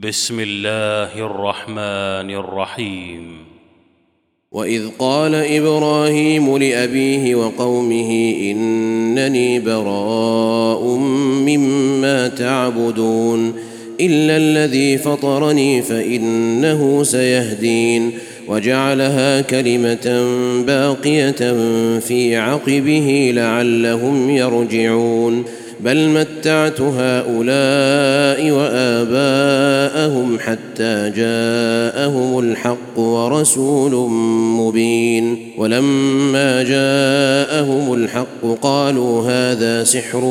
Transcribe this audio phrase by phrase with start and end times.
[0.00, 3.36] بسم الله الرحمن الرحيم
[4.52, 10.84] واذ قال ابراهيم لابيه وقومه انني براء
[11.46, 13.54] مما تعبدون
[14.00, 18.10] الا الذي فطرني فانه سيهدين
[18.48, 20.20] وجعلها كلمه
[20.66, 21.52] باقيه
[22.00, 25.44] في عقبه لعلهم يرجعون
[25.84, 34.10] بل متعت هؤلاء واباءهم حتى جاءهم الحق ورسول
[34.50, 40.24] مبين ولما جاءهم الحق قالوا هذا سحر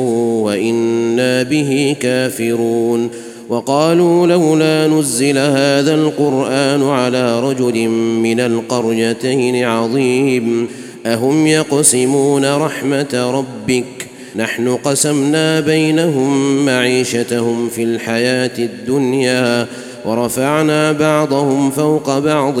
[0.44, 3.08] وانا به كافرون
[3.48, 10.68] وقالوا لولا نزل هذا القران على رجل من القريتين عظيم
[11.06, 14.01] اهم يقسمون رحمه ربك
[14.36, 19.66] نحن قسمنا بينهم معيشتهم في الحياه الدنيا
[20.06, 22.60] ورفعنا بعضهم فوق بعض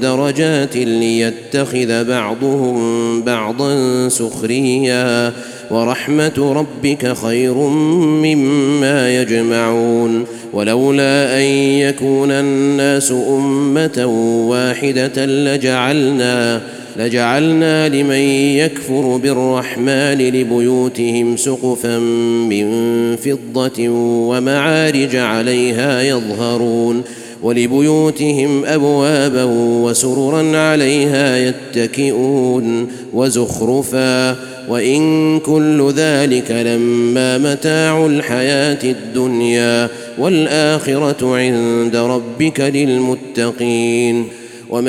[0.00, 3.74] درجات ليتخذ بعضهم بعضا
[4.08, 5.32] سخريا
[5.70, 7.54] ورحمه ربك خير
[8.24, 11.42] مما يجمعون ولولا ان
[11.78, 14.04] يكون الناس امه
[14.48, 16.60] واحده لجعلنا
[16.98, 18.18] لجعلنا لمن
[18.60, 21.98] يكفر بالرحمن لبيوتهم سقفا
[22.48, 22.66] من
[23.16, 23.88] فضه
[24.28, 27.02] ومعارج عليها يظهرون
[27.42, 29.44] ولبيوتهم ابوابا
[29.84, 34.36] وسررا عليها يتكئون وزخرفا
[34.68, 44.24] وان كل ذلك لما متاع الحياه الدنيا والاخره عند ربك للمتقين
[44.70, 44.88] ومن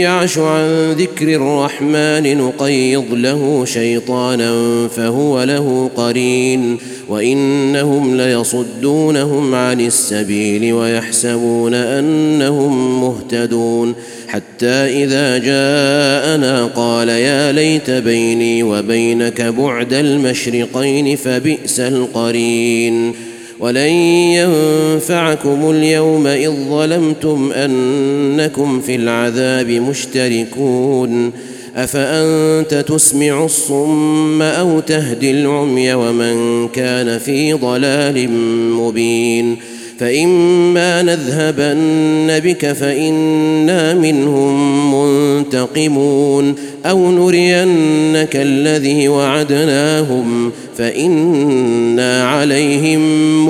[0.00, 4.52] يعش عن ذكر الرحمن نقيض له شيطانا
[4.88, 6.76] فهو له قرين
[7.08, 13.94] وانهم ليصدونهم عن السبيل ويحسبون انهم مهتدون
[14.28, 23.12] حتى اذا جاءنا قال يا ليت بيني وبينك بعد المشرقين فبئس القرين
[23.60, 23.90] ولن
[24.32, 31.32] ينفعكم اليوم اذ ظلمتم انكم في العذاب مشتركون
[31.76, 38.30] افانت تسمع الصم او تهدي العمي ومن كان في ضلال
[38.72, 39.56] مبين
[39.98, 44.54] فإما نذهبن بك فإنا منهم
[44.94, 46.54] منتقمون
[46.86, 53.00] أو نرينك الذي وعدناهم فإنا عليهم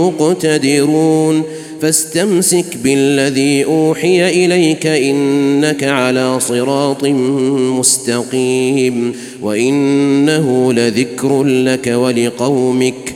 [0.07, 1.43] مقتدرون
[1.83, 7.05] فاستمسك بالذي أوحي إليك إنك على صراط
[7.75, 13.16] مستقيم وإنه لذكر لك ولقومك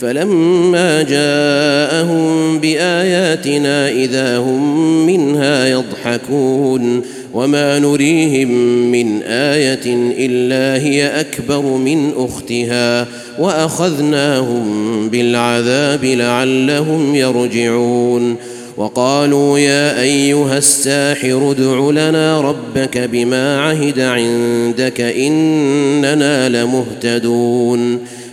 [0.00, 7.02] فلما جاءهم باياتنا اذا هم منها يضحكون
[7.34, 8.50] وما نريهم
[8.90, 9.80] من ايه
[10.26, 13.06] الا هي اكبر من اختها
[13.38, 14.64] واخذناهم
[15.08, 18.36] بالعذاب لعلهم يرجعون
[18.76, 27.98] وقالوا يا ايها الساحر ادع لنا ربك بما عهد عندك اننا لمهتدون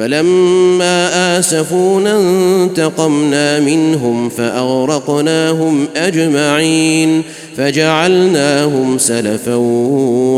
[0.00, 7.22] فلما اسفونا انتقمنا منهم فاغرقناهم اجمعين
[7.56, 9.54] فجعلناهم سلفا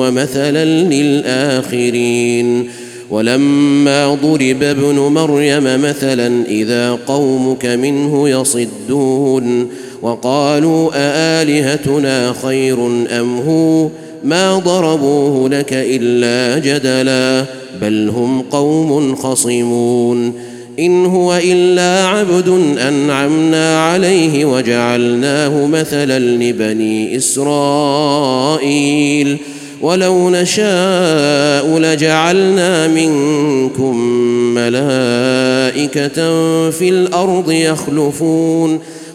[0.01, 2.69] ومثلا للاخرين
[3.11, 9.69] ولما ضرب ابن مريم مثلا اذا قومك منه يصدون
[10.03, 12.87] وقالوا االهتنا خير
[13.21, 13.89] ام هو
[14.25, 17.45] ما ضربوه لك الا جدلا
[17.83, 20.33] بل هم قوم خصمون
[20.79, 22.49] ان هو الا عبد
[22.89, 29.37] انعمنا عليه وجعلناه مثلا لبني اسرائيل
[29.83, 33.97] ولو نشاء لجعلنا منكم
[34.55, 36.15] ملائكه
[36.71, 38.79] في الارض يخلفون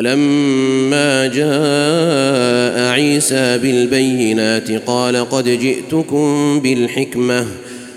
[0.00, 7.46] ولما جاء عيسى بالبينات قال قد جئتكم بالحكمه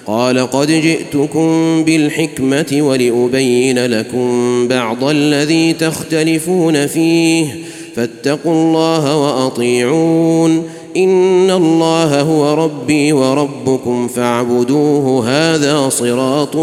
[0.07, 7.45] قال قد جئتكم بالحكمه ولابين لكم بعض الذي تختلفون فيه
[7.95, 10.63] فاتقوا الله واطيعون
[10.97, 16.55] ان الله هو ربي وربكم فاعبدوه هذا صراط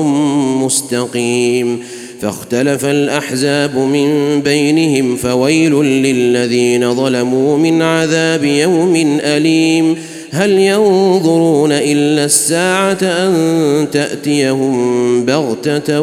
[0.63, 1.81] مستقيم
[2.21, 9.97] فاختلف الاحزاب من بينهم فويل للذين ظلموا من عذاب يوم اليم
[10.33, 16.01] هل ينظرون الا الساعه ان تاتيهم بغته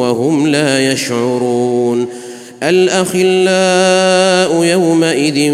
[0.00, 2.06] وهم لا يشعرون
[2.62, 5.52] الاخلاء يومئذ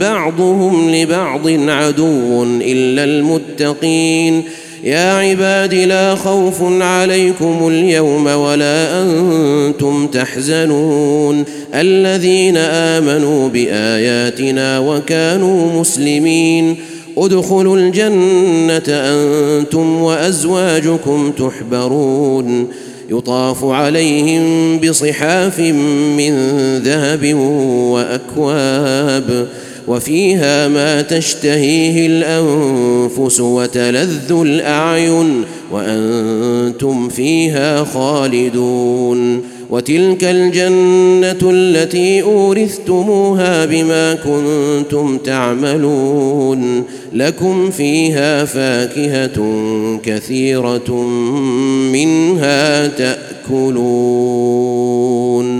[0.00, 4.42] بعضهم لبعض عدو الا المتقين
[4.84, 11.44] يا عباد لا خوف عليكم اليوم ولا انتم تحزنون
[11.74, 16.76] الذين امنوا باياتنا وكانوا مسلمين
[17.18, 22.66] ادخلوا الجنه انتم وازواجكم تحبرون
[23.10, 25.58] يطاف عليهم بصحاف
[26.18, 26.38] من
[26.84, 27.34] ذهب
[27.90, 29.48] واكواب
[29.90, 45.18] وفيها ما تشتهيه الانفس وتلذ الاعين وانتم فيها خالدون وتلك الجنه التي اورثتموها بما كنتم
[45.18, 49.42] تعملون لكم فيها فاكهه
[50.04, 50.90] كثيره
[51.92, 55.59] منها تاكلون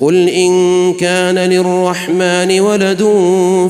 [0.00, 0.52] قل ان
[1.00, 3.02] كان للرحمن ولد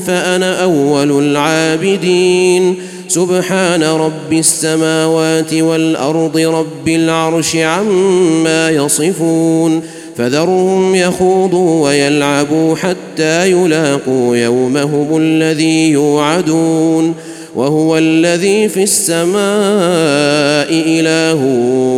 [0.07, 2.75] فانا اول العابدين
[3.07, 9.81] سبحان رب السماوات والارض رب العرش عما يصفون
[10.17, 17.13] فذرهم يخوضوا ويلعبوا حتى يلاقوا يومهم الذي يوعدون
[17.55, 19.25] وهو الذي في السماء
[20.71, 21.39] اله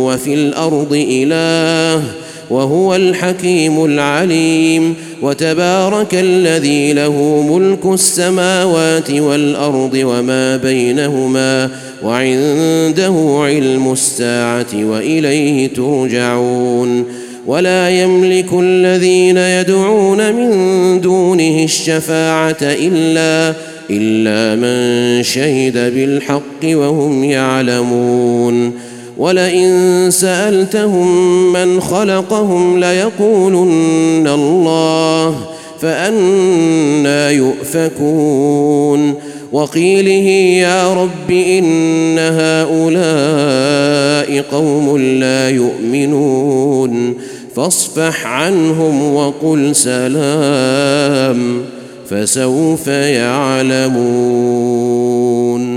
[0.06, 2.02] وفي الارض اله
[2.50, 11.70] وهو الحكيم العليم وتبارك الذي له ملك السماوات والارض وما بينهما
[12.04, 17.04] وعنده علم الساعه واليه ترجعون
[17.46, 23.56] ولا يملك الذين يدعون من دونه الشفاعه الا
[23.90, 28.72] الا من شهد بالحق وهم يعلمون
[29.18, 31.12] ولئن سالتهم
[31.52, 35.34] من خلقهم ليقولن الله
[35.80, 39.14] فانا يؤفكون
[39.52, 40.28] وقيله
[40.68, 47.14] يا رب ان هؤلاء قوم لا يؤمنون
[47.56, 51.64] فاصفح عنهم وقل سلام
[52.10, 55.67] فسوف يعلمون